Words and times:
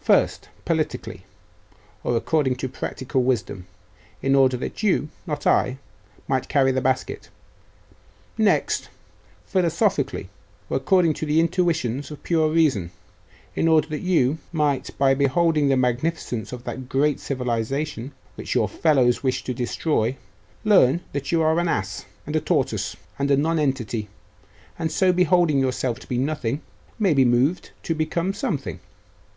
First, 0.00 0.48
politically, 0.64 1.24
or 2.04 2.16
according 2.16 2.54
to 2.54 2.68
practical 2.68 3.24
wisdom 3.24 3.66
in 4.22 4.36
order 4.36 4.56
that 4.58 4.84
you, 4.84 5.08
not 5.26 5.44
I, 5.44 5.78
might 6.28 6.48
carry 6.48 6.70
the 6.70 6.80
basket. 6.80 7.28
Next, 8.38 8.90
philosophically, 9.44 10.28
or 10.70 10.76
according 10.76 11.14
to 11.14 11.26
the 11.26 11.40
intuitions 11.40 12.12
of 12.12 12.18
the 12.18 12.22
pure 12.28 12.48
reason 12.48 12.92
in 13.56 13.66
order 13.66 13.88
that 13.88 14.02
you 14.02 14.38
might, 14.52 14.96
by 14.98 15.14
beholding 15.14 15.66
the 15.68 15.76
magnificence 15.76 16.52
of 16.52 16.62
that 16.62 16.88
great 16.88 17.18
civilisation 17.18 18.12
which 18.36 18.54
your 18.54 18.68
fellows 18.68 19.24
wish 19.24 19.42
to 19.42 19.52
destroy, 19.52 20.16
learn 20.62 21.00
that 21.12 21.32
you 21.32 21.42
are 21.42 21.58
an 21.58 21.66
ass, 21.66 22.04
and 22.24 22.36
a 22.36 22.40
tortoise, 22.40 22.96
and 23.18 23.32
a 23.32 23.36
nonentity, 23.36 24.06
and 24.78 24.92
so 24.92 25.12
beholding 25.12 25.58
yourself 25.58 25.98
to 25.98 26.06
be 26.06 26.18
nothing, 26.18 26.62
may 27.00 27.12
be 27.12 27.24
moved 27.24 27.70
to 27.82 27.96
become 27.96 28.32
something. 28.32 28.78